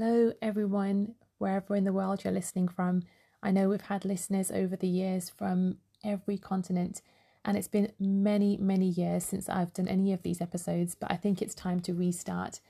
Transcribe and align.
Hello, 0.00 0.32
everyone, 0.40 1.16
wherever 1.38 1.74
in 1.74 1.82
the 1.82 1.92
world 1.92 2.22
you're 2.22 2.32
listening 2.32 2.68
from. 2.68 3.02
I 3.42 3.50
know 3.50 3.68
we've 3.68 3.80
had 3.80 4.04
listeners 4.04 4.52
over 4.52 4.76
the 4.76 4.86
years 4.86 5.28
from 5.28 5.78
every 6.04 6.38
continent, 6.38 7.02
and 7.44 7.56
it's 7.56 7.66
been 7.66 7.90
many, 7.98 8.56
many 8.58 8.86
years 8.86 9.24
since 9.24 9.48
I've 9.48 9.72
done 9.72 9.88
any 9.88 10.12
of 10.12 10.22
these 10.22 10.40
episodes, 10.40 10.94
but 10.94 11.10
I 11.10 11.16
think 11.16 11.42
it's 11.42 11.52
time 11.52 11.80
to 11.80 11.94
restart. 11.94 12.60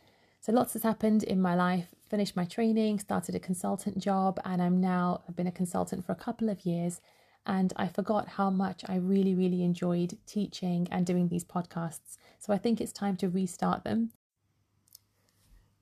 So, 0.41 0.53
lots 0.53 0.73
has 0.73 0.85
happened 0.85 1.23
in 1.23 1.39
my 1.39 1.55
life. 1.55 1.95
Finished 2.09 2.35
my 2.35 2.47
training, 2.47 2.99
started 2.99 3.35
a 3.35 3.41
consultant 3.41 3.99
job, 3.99 4.41
and 4.47 4.63
I'm 4.63 4.81
now, 4.81 5.21
I've 5.29 5.37
been 5.37 5.47
a 5.47 5.53
consultant 5.53 6.07
for 6.07 6.13
a 6.13 6.25
couple 6.25 6.49
of 6.49 6.65
years. 6.65 7.03
And 7.45 7.75
I 7.77 7.89
forgot 7.89 8.27
how 8.27 8.49
much 8.49 8.85
I 8.89 8.97
really, 8.97 9.35
really 9.35 9.63
enjoyed 9.63 10.17
teaching 10.25 10.89
and 10.91 11.05
doing 11.05 11.29
these 11.29 11.45
podcasts. 11.45 12.17
So, 12.39 12.55
I 12.55 12.57
think 12.57 12.81
it's 12.81 12.91
time 12.91 13.19
to 13.19 13.29
restart 13.29 13.85
them. 13.85 14.13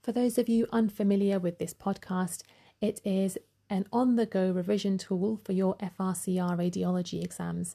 For 0.06 0.12
those 0.12 0.38
of 0.38 0.48
you 0.48 0.69
unfamiliar 0.70 1.41
with 1.41 1.59
this 1.59 1.74
podcast, 1.74 2.42
it 2.80 3.00
is 3.05 3.36
an 3.69 3.86
on 3.92 4.14
the 4.14 4.25
go 4.25 4.53
revision 4.53 4.98
tool 4.98 5.41
for 5.44 5.50
your 5.50 5.75
FRCR 5.78 6.56
radiology 6.56 7.25
exams. 7.25 7.75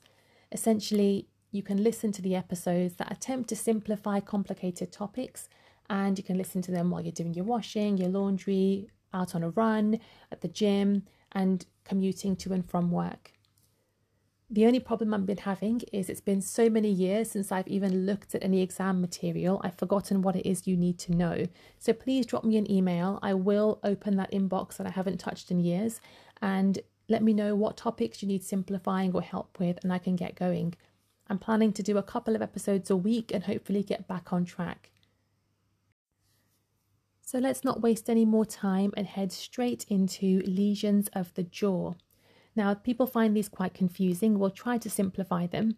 Essentially, 0.50 1.28
you 1.52 1.62
can 1.62 1.84
listen 1.84 2.14
to 2.14 2.22
the 2.22 2.38
episodes 2.38 2.96
that 2.96 3.12
attempt 3.12 3.50
to 3.50 3.58
simplify 3.58 4.22
complicated 4.22 4.94
topics, 4.94 5.50
and 5.90 6.18
you 6.18 6.24
can 6.24 6.38
listen 6.38 6.62
to 6.62 6.72
them 6.72 6.90
while 6.90 7.02
you're 7.02 7.12
doing 7.12 7.34
your 7.34 7.44
washing, 7.44 7.98
your 7.98 8.08
laundry, 8.08 8.88
out 9.14 9.36
on 9.36 9.44
a 9.44 9.50
run, 9.50 10.00
at 10.32 10.40
the 10.40 10.48
gym, 10.48 11.04
and 11.34 11.66
commuting 11.84 12.38
to 12.38 12.54
and 12.54 12.66
from 12.70 12.92
work. 12.92 13.34
The 14.54 14.66
only 14.66 14.82
problem 14.82 15.14
I've 15.14 15.26
been 15.26 15.38
having 15.38 15.80
is 15.94 16.10
it's 16.10 16.20
been 16.20 16.42
so 16.42 16.70
many 16.70 16.92
years 16.92 17.32
since 17.32 17.54
I've 17.54 17.70
even 17.70 18.06
looked 18.06 18.36
at 18.36 18.44
any 18.44 18.62
exam 18.62 19.00
material, 19.00 19.62
I've 19.64 19.78
forgotten 19.78 20.22
what 20.22 20.36
it 20.36 20.46
is 20.46 20.68
you 20.68 20.76
need 20.76 21.00
to 21.00 21.14
know. 21.14 21.46
So 21.80 21.94
please 21.94 22.26
drop 22.26 22.44
me 22.44 22.58
an 22.58 22.70
email. 22.70 23.18
I 23.22 23.34
will 23.34 23.80
open 23.82 24.18
that 24.18 24.30
inbox 24.34 24.76
that 24.76 24.86
I 24.86 24.90
haven't 24.90 25.22
touched 25.22 25.52
in 25.52 25.62
years 25.62 26.02
and 26.42 26.80
let 27.08 27.24
me 27.24 27.32
know 27.32 27.56
what 27.56 27.78
topics 27.78 28.22
you 28.22 28.28
need 28.28 28.44
simplifying 28.44 29.14
or 29.14 29.22
help 29.22 29.58
with, 29.58 29.80
and 29.84 29.94
I 29.94 30.00
can 30.00 30.18
get 30.18 30.36
going. 30.36 30.74
I'm 31.28 31.40
planning 31.40 31.72
to 31.72 31.84
do 31.84 31.98
a 31.98 32.04
couple 32.04 32.36
of 32.36 32.42
episodes 32.42 32.90
a 32.90 32.98
week 32.98 33.32
and 33.34 33.46
hopefully 33.46 33.84
get 33.84 34.06
back 34.06 34.34
on 34.34 34.44
track. 34.44 34.92
So 37.22 37.40
let's 37.40 37.64
not 37.64 37.82
waste 37.82 38.10
any 38.10 38.26
more 38.26 38.46
time 38.46 38.92
and 38.98 39.08
head 39.08 39.32
straight 39.32 39.86
into 39.88 40.42
lesions 40.46 41.08
of 41.14 41.34
the 41.36 41.44
jaw. 41.44 41.94
Now, 42.56 42.74
people 42.74 43.08
find 43.08 43.36
these 43.36 43.50
quite 43.50 43.74
confusing. 43.74 44.38
We'll 44.38 44.50
try 44.50 44.78
to 44.78 44.90
simplify 44.90 45.48
them. 45.48 45.78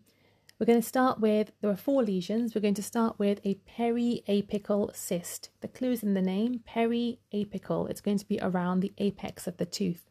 We're 0.59 0.67
going 0.67 0.81
to 0.81 0.87
start 0.87 1.19
with, 1.19 1.51
there 1.61 1.71
are 1.71 1.75
four 1.75 2.03
lesions. 2.03 2.53
We're 2.53 2.61
going 2.61 2.73
to 2.75 2.83
start 2.83 3.19
with 3.19 3.39
a 3.43 3.59
periapical 3.77 4.95
cyst. 4.95 5.49
The 5.61 5.67
clue 5.67 5.91
is 5.91 6.03
in 6.03 6.13
the 6.13 6.21
name, 6.21 6.61
periapical. 6.67 7.89
It's 7.89 8.01
going 8.01 8.19
to 8.19 8.27
be 8.27 8.39
around 8.41 8.79
the 8.79 8.93
apex 8.97 9.45
of 9.45 9.57
the 9.57 9.65
tooth. 9.65 10.09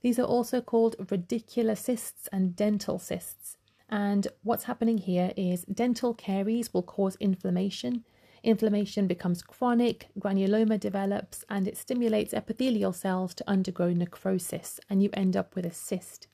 These 0.00 0.18
are 0.18 0.24
also 0.24 0.60
called 0.60 0.96
radicular 0.98 1.76
cysts 1.76 2.28
and 2.32 2.56
dental 2.56 2.98
cysts. 2.98 3.56
And 3.88 4.28
what's 4.42 4.64
happening 4.64 4.98
here 4.98 5.32
is 5.36 5.62
dental 5.64 6.14
caries 6.14 6.72
will 6.72 6.84
cause 6.84 7.16
inflammation. 7.20 8.04
Inflammation 8.42 9.06
becomes 9.06 9.42
chronic, 9.42 10.08
granuloma 10.18 10.80
develops, 10.80 11.44
and 11.50 11.68
it 11.68 11.76
stimulates 11.76 12.32
epithelial 12.32 12.92
cells 12.92 13.34
to 13.34 13.48
undergo 13.48 13.92
necrosis, 13.92 14.80
and 14.88 15.02
you 15.02 15.10
end 15.12 15.36
up 15.36 15.54
with 15.54 15.66
a 15.66 15.72
cyst. 15.72 16.26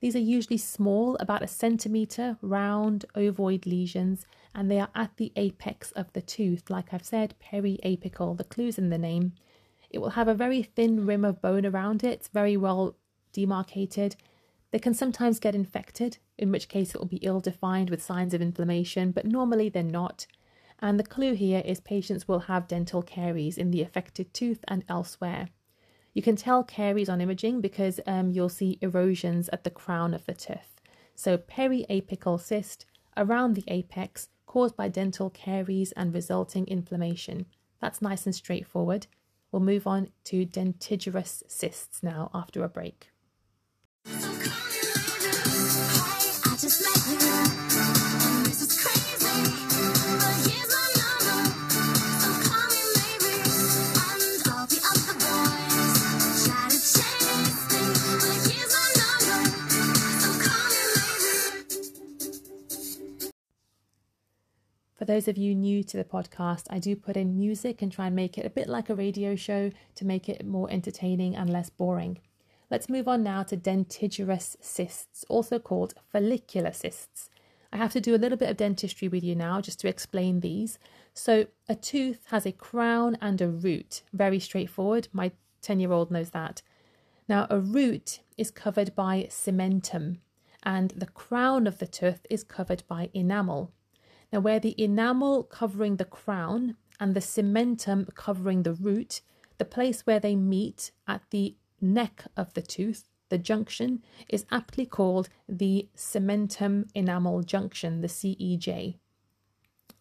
These 0.00 0.16
are 0.16 0.20
usually 0.20 0.58
small, 0.58 1.16
about 1.16 1.42
a 1.42 1.48
centimetre, 1.48 2.38
round, 2.42 3.04
ovoid 3.16 3.66
lesions, 3.66 4.26
and 4.54 4.70
they 4.70 4.80
are 4.80 4.90
at 4.94 5.16
the 5.16 5.32
apex 5.36 5.92
of 5.92 6.12
the 6.12 6.22
tooth. 6.22 6.70
Like 6.70 6.92
I've 6.92 7.04
said, 7.04 7.34
periapical, 7.40 8.36
the 8.36 8.44
clue's 8.44 8.78
in 8.78 8.90
the 8.90 8.98
name. 8.98 9.32
It 9.90 9.98
will 9.98 10.10
have 10.10 10.28
a 10.28 10.34
very 10.34 10.62
thin 10.62 11.06
rim 11.06 11.24
of 11.24 11.40
bone 11.40 11.66
around 11.66 12.04
it, 12.04 12.28
very 12.32 12.56
well 12.56 12.96
demarcated. 13.32 14.16
They 14.70 14.78
can 14.78 14.94
sometimes 14.94 15.38
get 15.38 15.54
infected, 15.54 16.18
in 16.36 16.52
which 16.52 16.68
case 16.68 16.94
it 16.94 16.98
will 16.98 17.06
be 17.06 17.16
ill 17.18 17.40
defined 17.40 17.90
with 17.90 18.02
signs 18.02 18.34
of 18.34 18.42
inflammation, 18.42 19.12
but 19.12 19.24
normally 19.24 19.68
they're 19.68 19.82
not. 19.82 20.26
And 20.80 20.98
the 20.98 21.04
clue 21.04 21.34
here 21.34 21.62
is 21.64 21.80
patients 21.80 22.28
will 22.28 22.40
have 22.40 22.68
dental 22.68 23.02
caries 23.02 23.58
in 23.58 23.70
the 23.70 23.82
affected 23.82 24.32
tooth 24.32 24.64
and 24.68 24.84
elsewhere. 24.88 25.48
You 26.14 26.22
can 26.22 26.36
tell 26.36 26.64
caries 26.64 27.08
on 27.08 27.20
imaging 27.20 27.60
because 27.60 28.00
um, 28.06 28.30
you'll 28.30 28.48
see 28.48 28.78
erosions 28.80 29.48
at 29.52 29.64
the 29.64 29.70
crown 29.70 30.14
of 30.14 30.24
the 30.26 30.34
tooth. 30.34 30.80
So, 31.14 31.36
periapical 31.36 32.40
cyst 32.40 32.86
around 33.16 33.54
the 33.54 33.64
apex 33.68 34.28
caused 34.46 34.76
by 34.76 34.88
dental 34.88 35.30
caries 35.30 35.92
and 35.92 36.14
resulting 36.14 36.66
inflammation. 36.66 37.46
That's 37.80 38.00
nice 38.00 38.24
and 38.24 38.34
straightforward. 38.34 39.06
We'll 39.50 39.60
move 39.60 39.86
on 39.86 40.08
to 40.24 40.44
dentigerous 40.44 41.42
cysts 41.46 42.02
now 42.02 42.30
after 42.34 42.64
a 42.64 42.68
break. 42.68 43.10
Those 65.08 65.26
of 65.26 65.38
you 65.38 65.54
new 65.54 65.82
to 65.82 65.96
the 65.96 66.04
podcast, 66.04 66.64
I 66.68 66.78
do 66.78 66.94
put 66.94 67.16
in 67.16 67.34
music 67.34 67.80
and 67.80 67.90
try 67.90 68.08
and 68.08 68.14
make 68.14 68.36
it 68.36 68.44
a 68.44 68.50
bit 68.50 68.68
like 68.68 68.90
a 68.90 68.94
radio 68.94 69.34
show 69.36 69.70
to 69.94 70.04
make 70.04 70.28
it 70.28 70.44
more 70.44 70.70
entertaining 70.70 71.34
and 71.34 71.48
less 71.48 71.70
boring. 71.70 72.18
Let's 72.70 72.90
move 72.90 73.08
on 73.08 73.22
now 73.22 73.42
to 73.44 73.56
dentigerous 73.56 74.58
cysts, 74.60 75.24
also 75.30 75.58
called 75.58 75.94
follicular 76.12 76.74
cysts. 76.74 77.30
I 77.72 77.78
have 77.78 77.94
to 77.94 78.02
do 78.02 78.14
a 78.14 78.20
little 78.20 78.36
bit 78.36 78.50
of 78.50 78.58
dentistry 78.58 79.08
with 79.08 79.24
you 79.24 79.34
now 79.34 79.62
just 79.62 79.80
to 79.80 79.88
explain 79.88 80.40
these. 80.40 80.78
So, 81.14 81.46
a 81.70 81.74
tooth 81.74 82.26
has 82.26 82.44
a 82.44 82.52
crown 82.52 83.16
and 83.22 83.40
a 83.40 83.48
root. 83.48 84.02
Very 84.12 84.38
straightforward. 84.38 85.08
My 85.10 85.32
10 85.62 85.80
year 85.80 85.92
old 85.92 86.10
knows 86.10 86.30
that. 86.30 86.60
Now, 87.26 87.46
a 87.48 87.58
root 87.58 88.20
is 88.36 88.50
covered 88.50 88.94
by 88.94 89.28
cementum, 89.30 90.18
and 90.64 90.90
the 90.90 91.06
crown 91.06 91.66
of 91.66 91.78
the 91.78 91.86
tooth 91.86 92.26
is 92.28 92.44
covered 92.44 92.82
by 92.86 93.08
enamel. 93.14 93.72
Now, 94.32 94.40
where 94.40 94.60
the 94.60 94.74
enamel 94.82 95.42
covering 95.42 95.96
the 95.96 96.04
crown 96.04 96.76
and 97.00 97.14
the 97.14 97.20
cementum 97.20 98.14
covering 98.14 98.62
the 98.62 98.74
root, 98.74 99.22
the 99.58 99.64
place 99.64 100.02
where 100.02 100.20
they 100.20 100.36
meet 100.36 100.90
at 101.06 101.22
the 101.30 101.56
neck 101.80 102.24
of 102.36 102.52
the 102.54 102.62
tooth, 102.62 103.08
the 103.28 103.38
junction, 103.38 104.02
is 104.28 104.46
aptly 104.50 104.86
called 104.86 105.28
the 105.48 105.88
cementum 105.96 106.88
enamel 106.94 107.42
junction, 107.42 108.00
the 108.00 108.08
CEJ. 108.08 108.96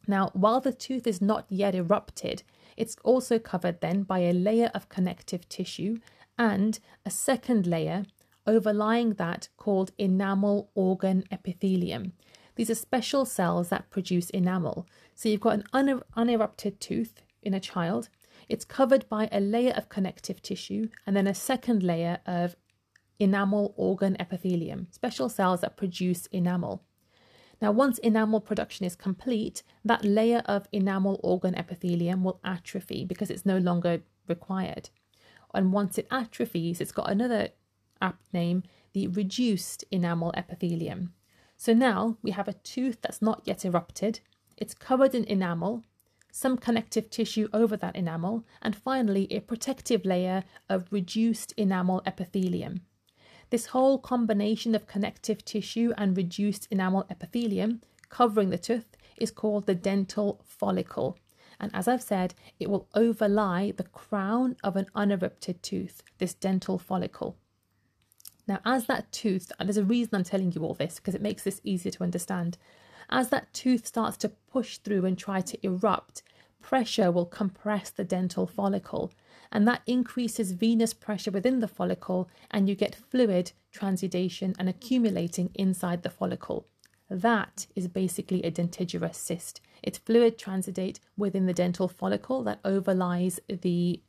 Now, 0.08 0.30
while 0.34 0.62
the 0.62 0.74
tooth 0.74 1.06
is 1.06 1.22
not 1.22 1.46
yet 1.50 1.76
erupted, 1.76 2.44
it's 2.78 2.96
also 3.04 3.40
covered 3.40 3.82
then 3.82 4.04
by 4.04 4.20
a 4.20 4.34
layer 4.34 4.72
of 4.74 4.90
connective 4.90 5.50
tissue 5.50 6.00
and 6.38 6.80
a 7.06 7.10
second 7.10 7.66
layer 7.66 8.06
overlying 8.46 9.14
that 9.16 9.50
called 9.58 9.92
enamel 9.98 10.70
organ 10.74 11.26
epithelium. 11.32 12.14
These 12.58 12.72
are 12.72 12.76
special 12.76 13.24
cells 13.24 13.70
that 13.70 13.92
produce 13.92 14.32
enamel. 14.32 14.88
So 15.14 15.30
you've 15.30 15.40
got 15.40 15.54
an 15.54 15.64
un- 15.74 16.02
unerupted 16.16 16.80
tooth 16.80 17.22
in 17.44 17.54
a 17.54 17.60
child. 17.60 18.10
It's 18.50 18.66
covered 18.66 19.08
by 19.08 19.30
a 19.32 19.40
layer 19.40 19.74
of 19.74 19.90
connective 19.90 20.42
tissue 20.42 20.90
and 21.06 21.16
then 21.16 21.28
a 21.28 21.36
second 21.36 21.84
layer 21.84 22.20
of 22.26 22.56
enamel 23.20 23.76
organ 23.78 24.18
epithelium, 24.20 24.88
special 24.90 25.30
cells 25.30 25.62
that 25.62 25.78
produce 25.78 26.26
enamel. 26.28 26.84
Now, 27.62 27.72
once 27.72 28.00
enamel 28.00 28.42
production 28.42 28.88
is 28.88 28.96
complete, 28.96 29.62
that 29.86 30.04
layer 30.04 30.42
of 30.46 30.68
enamel 30.72 31.20
organ 31.24 31.56
epithelium 31.56 32.24
will 32.24 32.40
atrophy 32.44 33.06
because 33.06 33.30
it's 33.30 33.46
no 33.46 33.60
longer 33.60 34.02
required. 34.28 34.90
And 35.54 35.72
once 35.72 36.00
it 36.00 36.08
atrophies, 36.10 36.82
it's 36.82 36.92
got 36.92 37.12
another 37.12 37.50
apt 38.02 38.34
name, 38.34 38.64
the 38.94 39.08
reduced 39.08 39.86
enamel 39.92 40.34
epithelium. 40.36 41.14
So 41.58 41.74
now 41.74 42.18
we 42.22 42.32
have 42.32 42.48
a 42.48 42.54
tooth 42.54 43.00
that's 43.02 43.22
not 43.22 43.42
yet 43.44 43.66
erupted, 43.66 44.20
it's 44.58 44.74
covered 44.74 45.14
in 45.16 45.24
enamel, 45.26 45.84
some 46.32 46.58
connective 46.58 47.10
tissue 47.10 47.50
over 47.52 47.76
that 47.78 47.96
enamel, 47.96 48.46
and 48.62 48.76
finally 48.76 49.28
a 49.32 49.40
protective 49.40 50.06
layer 50.06 50.44
of 50.70 50.88
reduced 50.92 51.54
enamel 51.58 52.04
epithelium. 52.06 52.82
This 53.50 53.68
whole 53.68 53.98
combination 53.98 54.76
of 54.76 54.88
connective 54.88 55.44
tissue 55.44 55.94
and 55.98 56.16
reduced 56.16 56.68
enamel 56.70 57.06
epithelium 57.10 57.82
covering 58.10 58.52
the 58.52 58.58
tooth 58.58 58.96
is 59.18 59.32
called 59.32 59.66
the 59.66 59.76
dental 59.76 60.42
follicle. 60.46 61.18
And 61.60 61.74
as 61.74 61.88
I've 61.88 62.04
said, 62.04 62.36
it 62.60 62.70
will 62.70 62.88
overlie 62.94 63.74
the 63.76 63.84
crown 63.84 64.58
of 64.64 64.76
an 64.76 64.88
unerupted 64.94 65.64
tooth, 65.64 66.04
this 66.20 66.36
dental 66.36 66.78
follicle. 66.78 67.38
Now, 68.48 68.60
as 68.64 68.86
that 68.86 69.12
tooth, 69.12 69.52
and 69.60 69.68
there's 69.68 69.78
a 69.78 69.84
reason 69.84 70.16
I'm 70.16 70.24
telling 70.24 70.52
you 70.54 70.64
all 70.64 70.74
this 70.74 70.96
because 70.96 71.16
it 71.16 71.22
makes 71.22 71.44
this 71.44 71.62
easier 71.64 71.92
to 71.92 72.04
understand. 72.04 72.58
As 73.10 73.30
that 73.30 73.54
tooth 73.54 73.86
starts 73.86 74.18
to 74.18 74.30
push 74.30 74.78
through 74.78 75.06
and 75.06 75.18
try 75.18 75.42
to 75.42 75.66
erupt, 75.66 76.24
pressure 76.62 77.12
will 77.12 77.26
compress 77.26 77.90
the 77.90 78.04
dental 78.04 78.48
follicle, 78.48 79.12
and 79.52 79.68
that 79.68 79.82
increases 79.86 80.52
venous 80.52 80.94
pressure 80.94 81.32
within 81.32 81.60
the 81.60 81.68
follicle, 81.68 82.30
and 82.52 82.68
you 82.68 82.76
get 82.76 82.96
fluid 82.96 83.52
transudation 83.72 84.54
and 84.58 84.68
accumulating 84.68 85.50
inside 85.54 86.04
the 86.04 86.10
follicle. 86.10 86.68
That 87.10 87.68
is 87.76 87.88
basically 87.88 88.44
a 88.44 88.52
dentigerous 88.52 89.16
cyst. 89.16 89.62
It's 89.82 89.98
fluid 89.98 90.38
transudate 90.38 91.00
within 91.16 91.46
the 91.46 91.54
dental 91.54 91.88
follicle 91.88 92.44
that 92.44 92.62
overlies 92.64 93.40
the 93.48 94.02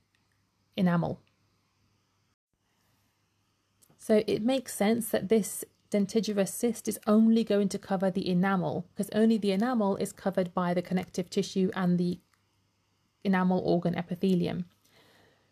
enamel. 0.77 1.21
So 4.09 4.25
it 4.27 4.43
makes 4.43 4.75
sense 4.75 5.11
that 5.11 5.29
this 5.29 5.67
dentigerous 5.91 6.49
cyst 6.49 6.89
is 6.89 6.99
only 7.07 7.45
going 7.45 7.69
to 7.69 7.79
cover 7.79 8.11
the 8.11 8.27
enamel 8.27 8.87
because 8.95 9.11
only 9.15 9.37
the 9.37 9.51
enamel 9.51 9.97
is 9.97 10.13
covered 10.13 10.55
by 10.55 10.73
the 10.73 10.81
connective 10.81 11.29
tissue 11.29 11.71
and 11.77 11.99
the 11.99 12.19
enamel 13.23 13.59
organ 13.59 13.95
epithelium. 13.95 14.65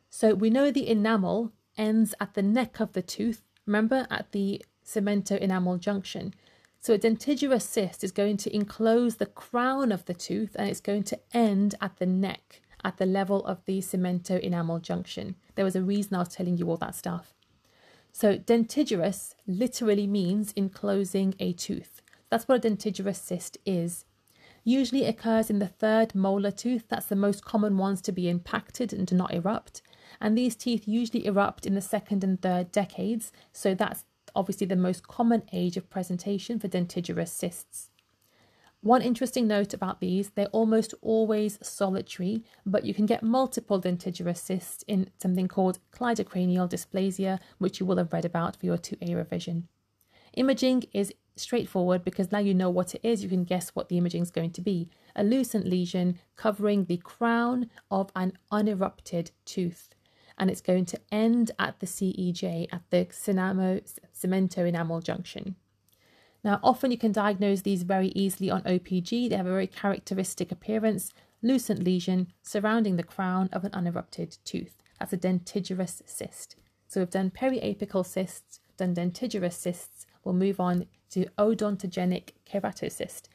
So 0.08 0.32
we 0.32 0.48
know 0.48 0.70
the 0.70 0.88
enamel 0.88 1.52
ends 1.76 2.14
at 2.18 2.32
the 2.32 2.40
neck 2.40 2.80
of 2.80 2.94
the 2.94 3.02
tooth, 3.02 3.42
remember 3.66 4.06
at 4.10 4.32
the 4.32 4.64
cemento 4.82 5.36
enamel 5.36 5.76
junction. 5.76 6.32
So 6.80 6.94
a 6.94 6.98
dentigerous 6.98 7.60
cyst 7.60 8.02
is 8.02 8.10
going 8.10 8.38
to 8.38 8.56
enclose 8.56 9.16
the 9.16 9.26
crown 9.26 9.92
of 9.92 10.06
the 10.06 10.14
tooth 10.14 10.56
and 10.58 10.66
it's 10.66 10.80
going 10.80 11.02
to 11.02 11.20
end 11.34 11.74
at 11.82 11.98
the 11.98 12.06
neck 12.06 12.62
at 12.82 12.96
the 12.96 13.04
level 13.04 13.44
of 13.44 13.62
the 13.66 13.80
cemento 13.80 14.40
enamel 14.40 14.78
junction. 14.78 15.36
There 15.56 15.64
was 15.66 15.76
a 15.76 15.82
reason 15.82 16.14
I 16.14 16.20
was 16.20 16.28
telling 16.28 16.56
you 16.56 16.70
all 16.70 16.78
that 16.78 16.94
stuff. 16.94 17.35
So 18.18 18.38
dentigerous 18.38 19.34
literally 19.46 20.06
means 20.06 20.54
enclosing 20.56 21.34
a 21.38 21.52
tooth. 21.52 22.00
That's 22.30 22.48
what 22.48 22.64
a 22.64 22.68
dentigerous 22.70 23.20
cyst 23.20 23.58
is. 23.66 24.06
Usually 24.64 25.04
occurs 25.04 25.50
in 25.50 25.58
the 25.58 25.68
third 25.68 26.14
molar 26.14 26.50
tooth. 26.50 26.84
That's 26.88 27.04
the 27.04 27.14
most 27.14 27.44
common 27.44 27.76
ones 27.76 28.00
to 28.00 28.12
be 28.12 28.30
impacted 28.30 28.94
and 28.94 29.06
to 29.08 29.14
not 29.14 29.34
erupt. 29.34 29.82
And 30.18 30.36
these 30.36 30.56
teeth 30.56 30.88
usually 30.88 31.26
erupt 31.26 31.66
in 31.66 31.74
the 31.74 31.82
second 31.82 32.24
and 32.24 32.40
third 32.40 32.72
decades. 32.72 33.32
So 33.52 33.74
that's 33.74 34.06
obviously 34.34 34.66
the 34.66 34.76
most 34.76 35.06
common 35.06 35.42
age 35.52 35.76
of 35.76 35.90
presentation 35.90 36.58
for 36.58 36.68
dentigerous 36.68 37.30
cysts. 37.30 37.90
One 38.86 39.02
interesting 39.02 39.48
note 39.48 39.74
about 39.74 39.98
these, 39.98 40.30
they're 40.30 40.46
almost 40.52 40.94
always 41.02 41.58
solitary, 41.60 42.44
but 42.64 42.84
you 42.84 42.94
can 42.94 43.04
get 43.04 43.20
multiple 43.20 43.80
dentigerous 43.80 44.36
cysts 44.36 44.84
in 44.86 45.10
something 45.20 45.48
called 45.48 45.80
cleidocranial 45.90 46.70
dysplasia, 46.70 47.40
which 47.58 47.80
you 47.80 47.84
will 47.86 47.96
have 47.96 48.12
read 48.12 48.24
about 48.24 48.54
for 48.54 48.64
your 48.64 48.78
2A 48.78 49.16
revision. 49.16 49.66
Imaging 50.34 50.84
is 50.92 51.12
straightforward 51.34 52.04
because 52.04 52.30
now 52.30 52.38
you 52.38 52.54
know 52.54 52.70
what 52.70 52.94
it 52.94 53.00
is, 53.02 53.24
you 53.24 53.28
can 53.28 53.42
guess 53.42 53.70
what 53.70 53.88
the 53.88 53.98
imaging 53.98 54.22
is 54.22 54.30
going 54.30 54.52
to 54.52 54.60
be. 54.60 54.88
A 55.16 55.24
lucent 55.24 55.66
lesion 55.66 56.20
covering 56.36 56.84
the 56.84 56.98
crown 56.98 57.68
of 57.90 58.12
an 58.14 58.34
unerupted 58.52 59.32
tooth 59.44 59.96
and 60.38 60.48
it's 60.48 60.60
going 60.60 60.84
to 60.84 61.00
end 61.10 61.50
at 61.58 61.80
the 61.80 61.86
CEJ 61.86 62.68
at 62.70 62.82
the 62.90 63.04
cemento 63.06 64.68
enamel 64.68 65.00
junction. 65.00 65.56
Now, 66.44 66.60
often 66.62 66.90
you 66.90 66.98
can 66.98 67.12
diagnose 67.12 67.62
these 67.62 67.82
very 67.82 68.08
easily 68.08 68.50
on 68.50 68.62
OPG. 68.62 69.30
They 69.30 69.36
have 69.36 69.46
a 69.46 69.50
very 69.50 69.66
characteristic 69.66 70.52
appearance, 70.52 71.12
lucent 71.42 71.82
lesion 71.82 72.28
surrounding 72.42 72.96
the 72.96 73.02
crown 73.02 73.48
of 73.52 73.64
an 73.64 73.72
unerupted 73.72 74.38
tooth. 74.44 74.82
That's 74.98 75.12
a 75.12 75.16
dentigerous 75.16 76.02
cyst. 76.06 76.56
So 76.88 77.00
we've 77.00 77.10
done 77.10 77.30
periapical 77.30 78.06
cysts, 78.06 78.60
done 78.76 78.94
dentigerous 78.94 79.56
cysts. 79.56 80.06
We'll 80.24 80.34
move 80.34 80.60
on 80.60 80.86
to 81.10 81.26
odontogenic 81.38 82.30
keratocyst. 82.50 83.28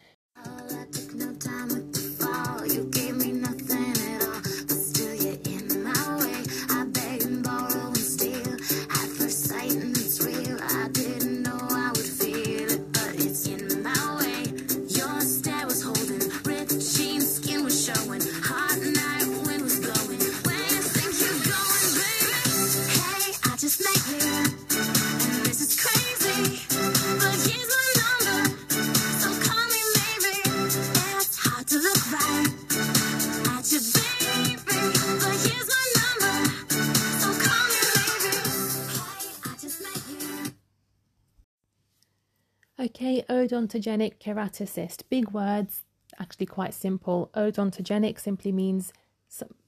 Odontogenic 43.42 44.20
keratocyst. 44.20 45.04
Big 45.10 45.32
words, 45.32 45.84
actually 46.20 46.46
quite 46.46 46.74
simple. 46.74 47.30
Odontogenic 47.34 48.20
simply 48.20 48.52
means 48.52 48.94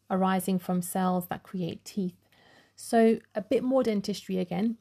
arising 0.10 0.60
from 0.60 0.82
cells 0.82 1.28
that 1.28 1.44
create 1.44 1.84
teeth. 1.84 2.18
So 2.76 3.20
a 3.36 3.42
bit 3.42 3.64
more 3.64 3.84
dentistry 3.84 4.38
again. 4.38 4.78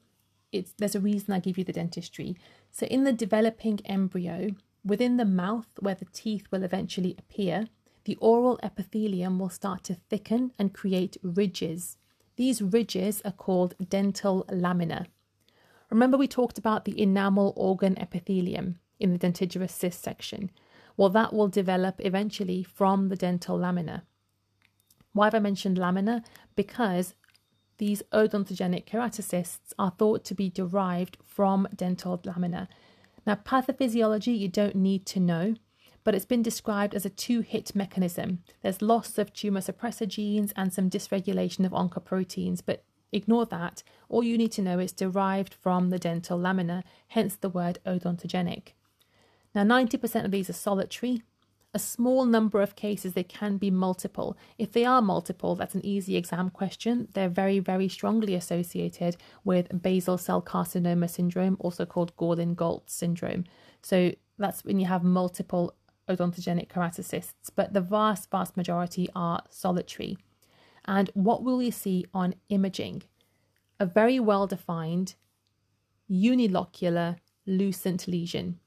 It's 0.51 0.75
there's 0.79 0.95
a 0.95 1.01
reason 1.01 1.33
I 1.33 1.41
give 1.41 1.57
you 1.57 1.65
the 1.65 1.73
dentistry. 1.73 2.37
So 2.71 2.87
in 2.87 3.05
the 3.05 3.13
developing 3.13 3.81
embryo, 3.85 4.51
within 4.85 5.17
the 5.17 5.25
mouth 5.25 5.69
where 5.81 5.95
the 5.95 6.07
teeth 6.13 6.47
will 6.51 6.63
eventually 6.63 7.15
appear, 7.19 7.69
the 8.05 8.17
oral 8.17 8.59
epithelium 8.63 9.39
will 9.39 9.49
start 9.49 9.85
to 9.85 9.95
thicken 9.95 10.53
and 10.59 10.75
create 10.75 11.17
ridges. 11.23 11.97
These 12.37 12.61
ridges 12.61 13.23
are 13.25 13.33
called 13.33 13.75
dental 13.89 14.45
lamina. 14.51 15.07
Remember, 15.91 16.17
we 16.17 16.27
talked 16.27 16.59
about 16.59 16.85
the 16.85 17.01
enamel 17.01 17.53
organ 17.55 17.99
epithelium 17.99 18.79
in 18.99 19.13
the 19.13 19.19
dentigerous 19.19 19.71
cyst 19.71 20.03
section. 20.03 20.51
Well, 20.97 21.11
that 21.11 21.33
will 21.33 21.49
develop 21.49 21.97
eventually 21.99 22.63
from 22.63 23.09
the 23.09 23.17
dental 23.17 23.57
lamina. 23.57 24.05
Why 25.13 25.27
have 25.27 25.35
I 25.35 25.39
mentioned 25.39 25.79
lamina? 25.79 26.23
Because 26.55 27.15
these 27.79 28.03
odontogenic 28.13 28.87
keratocysts 28.87 29.73
are 29.79 29.93
thought 29.99 30.25
to 30.25 30.35
be 30.35 30.49
derived 30.49 31.17
from 31.25 31.69
dental 31.75 32.21
lamina. 32.25 32.69
Now, 33.27 33.37
pathophysiology 33.37 34.39
you 34.39 34.49
don't 34.49 34.77
need 34.77 35.07
to 35.07 35.21
know, 35.21 35.55
but 36.05 36.15
it's 36.15 36.25
been 36.25 36.43
described 36.43 36.95
as 36.95 37.07
a 37.07 37.11
two 37.11 37.41
hit 37.41 37.75
mechanism. 37.75 38.43
There's 38.63 38.83
loss 38.83 39.19
of 39.19 39.33
tumor 39.33 39.61
suppressor 39.61 40.09
genes 40.09 40.53
and 40.57 40.73
some 40.73 40.91
dysregulation 40.91 41.65
of 41.65 41.73
oncoproteins, 41.73 42.61
but 42.65 42.85
Ignore 43.13 43.47
that. 43.47 43.83
All 44.09 44.23
you 44.23 44.39
need 44.39 44.53
to 44.53 44.63
know 44.63 44.79
is 44.79 44.93
derived 44.93 45.55
from 45.55 45.91
the 45.91 45.99
dental 45.99 46.41
lamina, 46.41 46.83
hence 47.09 47.37
the 47.37 47.51
word 47.51 47.79
odontogenic. 47.87 48.69
Now, 49.55 49.65
90% 49.65 50.25
of 50.25 50.31
these 50.31 50.49
are 50.51 50.55
solitary. 50.55 51.23
A 51.75 51.79
small 51.79 52.27
number 52.27 52.61
of 52.61 52.77
cases, 52.77 53.15
they 53.15 53.25
can 53.25 53.57
be 53.57 53.71
multiple. 53.71 54.37
If 54.59 54.73
they 54.73 54.85
are 54.85 55.01
multiple, 55.01 55.55
that's 55.55 55.75
an 55.75 55.85
easy 55.85 56.17
exam 56.17 56.51
question. 56.51 57.09
They're 57.15 57.31
very, 57.31 57.61
very 57.61 57.89
strongly 57.89 58.35
associated 58.35 59.17
with 59.45 59.83
basal 59.83 60.19
cell 60.19 60.43
carcinoma 60.43 61.09
syndrome, 61.09 61.57
also 61.61 61.87
called 61.87 62.15
Gorlin-Goltz 62.17 62.93
syndrome. 62.93 63.45
So 63.83 64.13
that's 64.39 64.65
when 64.65 64.79
you 64.79 64.87
have 64.87 65.03
multiple 65.03 65.75
odontogenic 66.09 66.69
keratocysts, 66.69 67.51
but 67.55 67.73
the 67.73 67.81
vast, 67.81 68.31
vast 68.31 68.57
majority 68.57 69.09
are 69.15 69.43
solitary. 69.49 70.19
And 70.85 71.11
what 71.15 71.43
will 71.43 71.63
you 71.63 71.71
see 71.71 72.07
on 72.13 72.35
imaging? 72.49 73.05
A 73.79 73.87
very 73.87 74.19
well 74.21 74.47
defined 74.47 75.15
unilocular 76.11 77.17
lucent 77.47 78.07
lesion, 78.07 78.59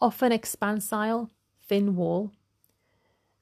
often 0.00 0.32
expansile, 0.32 1.30
thin 1.66 1.96
wall. 1.96 2.32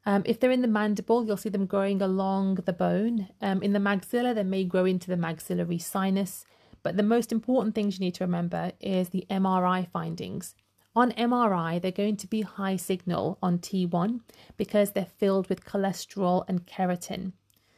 Um, 0.05 0.23
if 0.25 0.39
they're 0.39 0.53
in 0.53 0.63
the 0.63 0.69
mandible, 0.69 1.27
you'll 1.27 1.37
see 1.37 1.49
them 1.49 1.67
growing 1.67 2.01
along 2.01 2.57
the 2.65 2.73
bone. 2.73 3.29
Um, 3.43 3.63
in 3.63 3.73
the 3.73 3.81
maxilla, 3.81 4.35
they 4.35 4.45
may 4.45 4.65
grow 4.65 4.85
into 4.85 5.09
the 5.09 5.17
maxillary 5.17 5.79
sinus. 5.79 6.45
But 6.83 6.97
the 6.97 7.03
most 7.03 7.33
important 7.33 7.75
things 7.75 7.99
you 7.99 8.05
need 8.05 8.15
to 8.15 8.25
remember 8.25 8.71
is 8.81 9.09
the 9.09 9.27
MRI 9.29 9.89
findings. 9.91 10.55
On 10.95 11.11
MRI, 11.13 11.83
they're 11.83 11.91
going 11.91 12.17
to 12.19 12.29
be 12.29 12.43
high 12.43 12.77
signal 12.77 13.39
on 13.43 13.59
T1 13.59 14.21
because 14.57 14.93
they're 14.93 15.05
filled 15.05 15.49
with 15.49 15.65
cholesterol 15.65 16.45
and 16.49 16.65
keratin. 16.65 17.33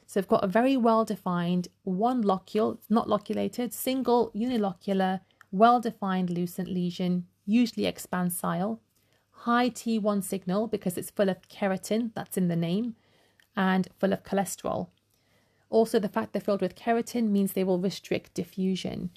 So 0.07 0.21
they've 0.21 0.29
got 0.29 0.45
a 0.45 0.47
very 0.47 0.77
well 0.77 1.05
defined 1.05 1.69
one 1.83 2.23
locule, 2.23 2.79
not 2.89 3.09
loculated, 3.09 3.73
single 3.73 4.31
unilocular, 4.37 5.21
well 5.51 5.81
defined 5.81 6.31
lucent 6.31 6.69
lesion, 6.69 7.27
usually 7.49 7.91
expansile, 7.91 8.79
high 9.31 9.71
T1 9.71 10.23
signal 10.23 10.67
because 10.67 10.99
it's 10.99 11.11
full 11.11 11.29
of 11.29 11.49
keratin, 11.49 12.13
that's 12.15 12.37
in 12.37 12.49
the 12.49 12.57
name, 12.57 12.95
and 13.57 13.89
full 13.99 14.13
of 14.13 14.23
cholesterol. 14.23 14.89
Also, 15.71 15.99
the 15.99 16.09
fact 16.09 16.33
they're 16.33 16.41
filled 16.43 16.61
with 16.61 16.77
keratin 16.77 17.31
means 17.31 17.53
they 17.53 17.65
will 17.65 17.79
restrict 17.79 18.35
diffusion. 18.35 19.11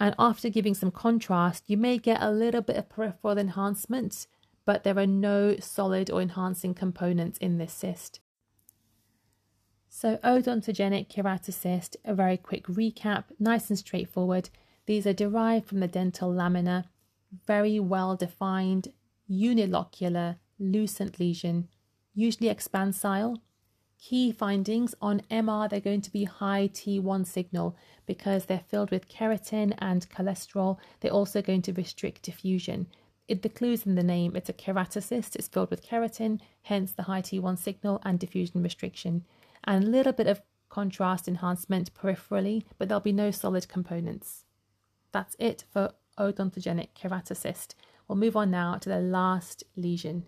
And 0.00 0.14
after 0.18 0.48
giving 0.48 0.74
some 0.74 0.90
contrast, 0.90 1.64
you 1.66 1.76
may 1.76 1.98
get 1.98 2.22
a 2.22 2.30
little 2.30 2.62
bit 2.62 2.76
of 2.76 2.88
peripheral 2.88 3.38
enhancement, 3.38 4.26
but 4.64 4.82
there 4.82 4.98
are 4.98 5.06
no 5.06 5.56
solid 5.58 6.10
or 6.10 6.20
enhancing 6.20 6.74
components 6.74 7.38
in 7.38 7.58
this 7.58 7.72
cyst. 7.72 8.20
So, 9.88 10.16
odontogenic 10.24 11.08
keratocyst, 11.08 11.96
a 12.04 12.14
very 12.14 12.36
quick 12.36 12.66
recap, 12.66 13.24
nice 13.38 13.70
and 13.70 13.78
straightforward. 13.78 14.50
These 14.86 15.06
are 15.06 15.12
derived 15.12 15.68
from 15.68 15.78
the 15.78 15.86
dental 15.86 16.34
lamina, 16.34 16.86
very 17.46 17.80
well 17.80 18.16
defined, 18.16 18.88
unilocular, 19.30 20.36
lucent 20.58 21.18
lesion, 21.18 21.68
usually 22.14 22.52
expansile. 22.52 23.38
Key 23.98 24.32
findings 24.32 24.94
on 25.00 25.22
MR, 25.30 25.68
they're 25.68 25.80
going 25.80 26.02
to 26.02 26.12
be 26.12 26.24
high 26.24 26.68
T1 26.68 27.26
signal 27.26 27.76
because 28.06 28.44
they're 28.44 28.64
filled 28.68 28.90
with 28.90 29.08
keratin 29.08 29.74
and 29.78 30.08
cholesterol. 30.10 30.78
They're 31.00 31.10
also 31.10 31.40
going 31.40 31.62
to 31.62 31.72
restrict 31.72 32.22
diffusion. 32.22 32.86
It, 33.26 33.40
the 33.40 33.48
clues 33.48 33.86
in 33.86 33.94
the 33.94 34.02
name, 34.02 34.36
it's 34.36 34.50
a 34.50 34.52
keratocyst, 34.52 35.36
it's 35.36 35.48
filled 35.48 35.70
with 35.70 35.86
keratin, 35.86 36.40
hence 36.62 36.92
the 36.92 37.04
high 37.04 37.22
T1 37.22 37.58
signal 37.58 38.00
and 38.04 38.18
diffusion 38.18 38.62
restriction. 38.62 39.24
And 39.64 39.84
a 39.84 39.88
little 39.88 40.12
bit 40.12 40.26
of 40.26 40.42
contrast 40.68 41.26
enhancement 41.26 41.94
peripherally, 41.94 42.64
but 42.76 42.88
there'll 42.88 43.00
be 43.00 43.12
no 43.12 43.30
solid 43.30 43.68
components. 43.68 44.44
That's 45.12 45.36
it 45.38 45.64
for 45.72 45.92
odontogenic 46.18 46.88
keratocyst. 46.94 47.74
We'll 48.08 48.18
move 48.18 48.36
on 48.36 48.50
now 48.50 48.76
to 48.76 48.88
the 48.88 49.00
last 49.00 49.64
lesion. 49.76 50.26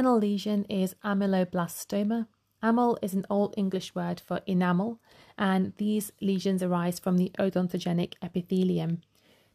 Final 0.00 0.18
lesion 0.18 0.64
is 0.70 0.96
ameloblastoma. 1.04 2.26
Amel 2.62 2.96
is 3.02 3.12
an 3.12 3.26
Old 3.28 3.52
English 3.58 3.94
word 3.94 4.18
for 4.18 4.40
enamel, 4.46 4.98
and 5.36 5.74
these 5.76 6.10
lesions 6.22 6.62
arise 6.62 6.98
from 6.98 7.18
the 7.18 7.30
odontogenic 7.38 8.14
epithelium. 8.22 9.02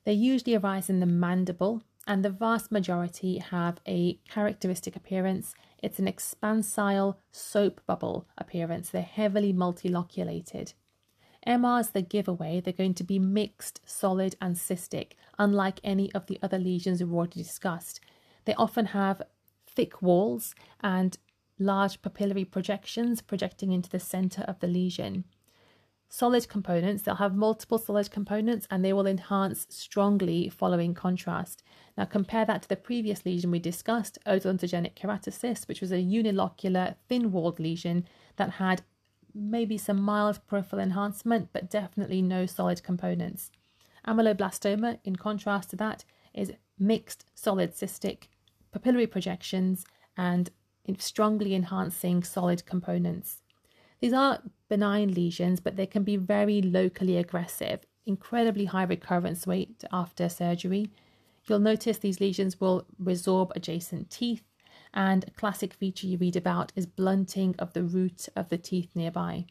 They 0.04 0.14
usually 0.14 0.54
arise 0.54 0.88
in 0.88 1.00
the 1.00 1.08
mandible, 1.08 1.82
and 2.06 2.24
the 2.24 2.30
vast 2.30 2.72
majority 2.72 3.40
have 3.40 3.80
a 3.88 4.20
characteristic 4.30 4.96
appearance. 4.96 5.56
It's 5.82 5.98
an 5.98 6.06
expansile 6.06 7.16
soap 7.32 7.82
bubble 7.88 8.28
appearance. 8.38 8.92
They're 8.92 9.02
heavily 9.02 9.52
multiloculated. 9.52 10.76
MR 11.48 11.82
is 11.82 11.90
the 11.90 12.04
giveaway. 12.04 12.62
They're 12.62 12.72
going 12.72 12.94
to 12.94 13.04
be 13.04 13.18
mixed, 13.18 13.82
solid, 13.84 14.36
and 14.40 14.56
cystic, 14.56 15.14
unlike 15.40 15.80
any 15.84 16.14
of 16.14 16.28
the 16.28 16.38
other 16.44 16.60
lesions 16.60 17.02
we've 17.02 17.12
already 17.12 17.42
discussed. 17.42 18.00
They 18.46 18.54
often 18.54 18.86
have 18.88 19.24
thick 19.76 20.02
walls 20.02 20.56
and 20.82 21.18
large 21.60 22.02
papillary 22.02 22.50
projections 22.50 23.22
projecting 23.22 23.72
into 23.72 23.90
the 23.90 24.00
center 24.00 24.44
of 24.44 24.60
the 24.60 24.68
lesion. 24.68 25.26
Solid 26.10 26.48
components, 26.48 27.04
they'll 27.04 27.16
have 27.16 27.36
multiple 27.36 27.78
solid 27.78 28.12
components 28.12 28.68
and 28.70 28.86
they 28.86 28.94
will 28.94 29.08
enhance 29.08 29.66
strongly 29.70 30.50
following 30.50 30.94
contrast. 30.94 31.64
Now, 31.98 32.06
compare 32.06 32.46
that 32.46 32.62
to 32.62 32.70
the 32.70 32.76
previous 32.76 33.26
lesion 33.26 33.52
we 33.52 33.60
discussed, 33.60 34.20
odontogenic 34.26 34.96
keratocyst, 34.96 35.68
which 35.68 35.82
was 35.82 35.92
a 35.92 35.96
unilocular, 35.96 36.96
thin 37.10 37.32
walled 37.32 37.60
lesion 37.60 38.06
that 38.38 38.52
had 38.52 38.84
maybe 39.34 39.78
some 39.78 40.02
mild 40.02 40.40
peripheral 40.48 40.82
enhancement, 40.82 41.50
but 41.52 41.70
definitely 41.70 42.22
no 42.22 42.46
solid 42.46 42.84
components. 42.84 43.52
Ameloblastoma, 44.08 45.00
in 45.04 45.16
contrast 45.16 45.72
to 45.72 45.76
that, 45.76 46.06
is 46.34 46.54
mixed 46.78 47.26
solid 47.34 47.74
cystic 47.74 48.28
papillary 48.78 49.10
projections, 49.10 49.86
and 50.18 50.50
strongly 51.00 51.56
enhancing 51.56 52.24
solid 52.24 52.66
components. 52.66 53.42
These 54.02 54.14
are 54.14 54.42
benign 54.70 55.14
lesions, 55.14 55.60
but 55.60 55.76
they 55.76 55.88
can 55.88 56.04
be 56.04 56.18
very 56.18 56.62
locally 56.62 57.18
aggressive, 57.18 57.80
incredibly 58.06 58.66
high 58.66 58.84
recurrence 58.84 59.48
rate 59.48 59.84
after 59.92 60.30
surgery. 60.30 60.92
You'll 61.48 61.60
notice 61.60 61.98
these 61.98 62.20
lesions 62.20 62.60
will 62.60 62.86
resorb 63.02 63.52
adjacent 63.56 64.10
teeth, 64.10 64.44
and 64.94 65.24
a 65.24 65.32
classic 65.32 65.74
feature 65.74 66.08
you 66.08 66.18
read 66.18 66.36
about 66.36 66.72
is 66.76 66.86
blunting 66.86 67.56
of 67.60 67.74
the 67.74 67.84
root 67.84 68.28
of 68.36 68.50
the 68.50 68.58
teeth 68.58 68.90
nearby. 68.96 69.46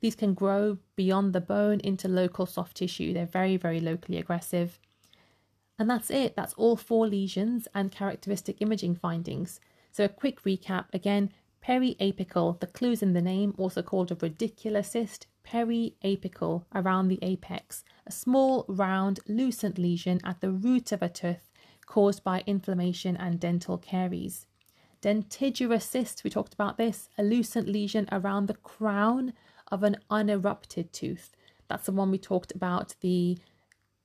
These 0.00 0.16
can 0.16 0.34
grow 0.34 0.78
beyond 0.94 1.32
the 1.32 1.40
bone 1.40 1.80
into 1.80 2.08
local 2.08 2.46
soft 2.46 2.76
tissue. 2.76 3.12
They're 3.12 3.26
very, 3.26 3.56
very 3.56 3.80
locally 3.80 4.18
aggressive. 4.18 4.78
And 5.78 5.90
that's 5.90 6.10
it. 6.10 6.36
That's 6.36 6.54
all 6.54 6.76
four 6.76 7.06
lesions 7.06 7.68
and 7.74 7.92
characteristic 7.92 8.60
imaging 8.60 8.96
findings. 8.96 9.60
So 9.92 10.04
a 10.04 10.08
quick 10.08 10.42
recap 10.42 10.86
again, 10.92 11.32
periapical, 11.64 12.60
the 12.60 12.66
clues 12.66 13.02
in 13.02 13.12
the 13.12 13.20
name, 13.20 13.54
also 13.58 13.82
called 13.82 14.10
a 14.10 14.14
radicular 14.14 14.84
cyst, 14.84 15.26
periapical 15.46 16.64
around 16.74 17.08
the 17.08 17.18
apex, 17.22 17.84
a 18.06 18.12
small, 18.12 18.64
round, 18.68 19.20
lucent 19.26 19.78
lesion 19.78 20.20
at 20.24 20.40
the 20.40 20.50
root 20.50 20.92
of 20.92 21.02
a 21.02 21.08
tooth 21.08 21.50
caused 21.86 22.24
by 22.24 22.42
inflammation 22.46 23.16
and 23.16 23.40
dental 23.40 23.78
caries. 23.78 24.46
Dentigerous 25.00 25.82
cyst, 25.82 26.24
we 26.24 26.30
talked 26.30 26.54
about 26.54 26.78
this, 26.78 27.08
a 27.16 27.22
lucent 27.22 27.68
lesion 27.68 28.08
around 28.10 28.46
the 28.46 28.54
crown 28.54 29.32
of 29.70 29.82
an 29.82 29.96
unerupted 30.10 30.92
tooth. 30.92 31.32
That's 31.68 31.86
the 31.86 31.92
one 31.92 32.10
we 32.10 32.18
talked 32.18 32.52
about, 32.52 32.94
the 33.00 33.38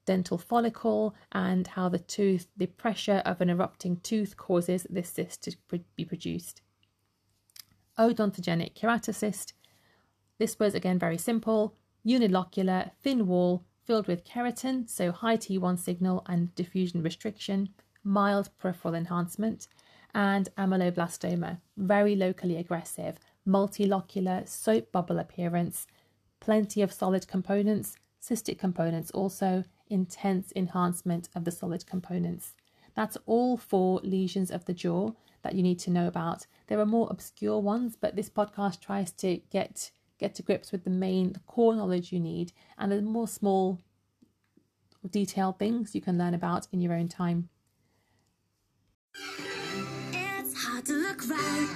dental 0.06 0.38
follicle 0.38 1.16
and 1.32 1.68
how 1.68 1.90
the 1.90 2.00
tooth, 2.00 2.48
the 2.58 2.66
pressure 2.66 3.22
of 3.26 3.42
an 3.42 3.50
erupting 3.50 3.98
tooth 3.98 4.38
causes 4.38 4.88
this 4.90 5.10
cyst 5.10 5.44
to 5.44 5.56
be 5.96 6.06
produced. 6.06 6.62
Odontogenic 7.98 8.74
keratocyst. 8.74 9.54
This 10.40 10.58
was 10.58 10.74
again 10.74 10.98
very 10.98 11.18
simple, 11.18 11.76
unilocular, 12.06 12.92
thin 13.04 13.28
wall 13.28 13.64
filled 13.84 14.08
with 14.08 14.24
keratin, 14.24 14.90
so 14.90 15.12
high 15.12 15.38
T1 15.38 15.78
signal 15.78 16.24
and 16.28 16.54
diffusion 16.56 17.04
restriction, 17.04 17.70
mild 18.04 18.50
peripheral 18.58 18.96
enhancement, 18.96 19.68
and 20.14 20.50
ameloblastoma, 20.58 21.60
very 21.78 22.16
locally 22.16 22.58
aggressive, 22.58 23.18
multilocular 23.48 24.48
soap 24.48 24.92
bubble 24.92 25.20
appearance, 25.20 25.88
plenty 26.40 26.82
of 26.82 26.92
solid 26.92 27.28
components, 27.28 27.96
cystic 28.22 28.60
components 28.60 29.12
also, 29.12 29.64
intense 29.92 30.52
enhancement 30.56 31.30
of 31.36 31.44
the 31.44 31.52
solid 31.52 31.86
components. 31.86 32.56
That's 32.96 33.18
all 33.26 33.58
four 33.58 34.00
lesions 34.04 34.50
of 34.50 34.66
the 34.66 34.74
jaw 34.74 35.12
that 35.44 35.56
you 35.56 35.64
need 35.64 35.80
to 35.80 35.92
know 35.92 36.08
about. 36.08 36.46
There 36.68 36.80
are 36.80 36.86
more 36.86 37.08
obscure 37.10 37.60
ones, 37.60 37.96
but 38.00 38.16
this 38.16 38.30
podcast 38.30 38.80
tries 38.80 39.12
to 39.14 39.38
get 39.52 39.92
get 40.18 40.36
to 40.36 40.44
grips 40.44 40.72
with 40.72 40.84
the 40.84 40.90
main 40.90 41.34
the 41.34 41.40
core 41.40 41.76
knowledge 41.76 42.12
you 42.12 42.20
need 42.20 42.54
and 42.78 42.92
the 42.92 43.02
more 43.02 43.28
small 43.28 43.80
detailed 45.10 45.58
things 45.58 45.96
you 45.96 46.02
can 46.02 46.18
learn 46.18 46.36
about 46.36 46.68
in 46.72 46.80
your 46.80 46.94
own 46.94 47.08
time. 47.08 47.50
It's 50.14 50.64
hard 50.64 50.86
to 50.86 50.94
look 50.94 51.28
right 51.28 51.70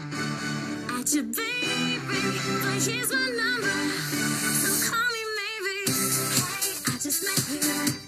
at 1.00 1.14
your 1.14 1.24
baby, 1.24 1.98
but 2.62 2.84
here's 2.84 3.12
my 3.12 3.30
number. 3.42 3.78
So 4.62 4.92
call 4.92 5.08
me 5.12 5.24
maybe. 5.40 5.92
Hey, 6.62 6.94
I 6.94 6.98
just 7.00 7.24
met 7.24 7.98
you. 8.00 8.05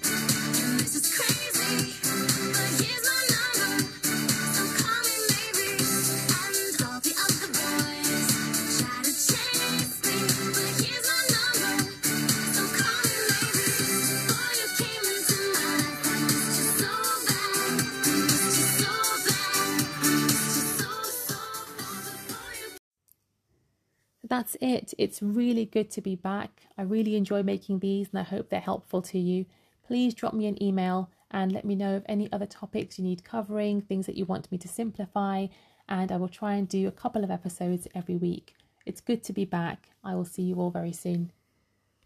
That's 24.38 24.56
it. 24.62 24.94
It's 25.00 25.20
really 25.20 25.66
good 25.66 25.90
to 25.90 26.00
be 26.00 26.16
back. 26.16 26.68
I 26.78 26.84
really 26.84 27.16
enjoy 27.16 27.42
making 27.42 27.80
these 27.80 28.10
and 28.12 28.20
I 28.20 28.24
hope 28.24 28.50
they're 28.50 28.60
helpful 28.60 29.02
to 29.02 29.18
you. 29.18 29.48
Please 29.88 30.14
drop 30.14 30.36
me 30.36 30.46
an 30.46 30.62
email 30.62 31.10
and 31.32 31.52
let 31.52 31.66
me 31.66 31.74
know 31.74 31.96
of 31.96 32.06
any 32.08 32.32
other 32.32 32.46
topics 32.46 33.00
you 33.00 33.04
need 33.04 33.24
covering, 33.24 33.82
things 33.82 34.06
that 34.06 34.16
you 34.16 34.26
want 34.26 34.52
me 34.52 34.60
to 34.60 34.68
simplify, 34.68 35.48
and 35.90 36.12
I 36.12 36.18
will 36.18 36.30
try 36.30 36.54
and 36.54 36.68
do 36.68 36.88
a 36.88 36.92
couple 36.92 37.24
of 37.24 37.32
episodes 37.32 37.88
every 37.96 38.16
week. 38.16 38.54
It's 38.86 39.02
good 39.02 39.24
to 39.24 39.34
be 39.34 39.44
back. 39.44 39.90
I 40.04 40.14
will 40.14 40.24
see 40.24 40.44
you 40.44 40.58
all 40.58 40.70
very 40.70 40.94
soon. 40.94 41.32